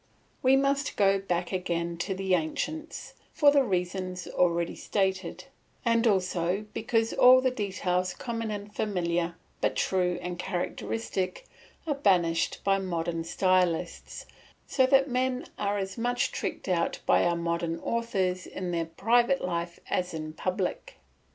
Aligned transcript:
We 0.41 0.55
must 0.55 0.97
go 0.97 1.19
back 1.19 1.51
again 1.51 1.95
to 1.97 2.15
the 2.15 2.33
ancients, 2.33 3.13
for 3.33 3.51
the 3.51 3.63
reasons 3.63 4.25
already 4.25 4.75
stated, 4.75 5.43
and 5.85 6.07
also 6.07 6.65
because 6.73 7.13
all 7.13 7.39
the 7.39 7.51
details 7.51 8.15
common 8.15 8.49
and 8.49 8.75
familiar, 8.75 9.35
but 9.61 9.75
true 9.75 10.17
and 10.23 10.39
characteristic, 10.39 11.45
are 11.85 11.93
banished 11.93 12.61
by 12.63 12.79
modern 12.79 13.23
stylists, 13.25 14.25
so 14.65 14.87
that 14.87 15.07
men 15.07 15.45
are 15.59 15.77
as 15.77 15.99
much 15.99 16.31
tricked 16.31 16.67
out 16.67 16.99
by 17.05 17.23
our 17.23 17.35
modern 17.37 17.77
authors 17.81 18.47
in 18.47 18.71
their 18.71 18.85
private 18.85 19.41
life 19.41 19.79
as 19.87 20.15
in 20.15 20.33
public. 20.33 20.95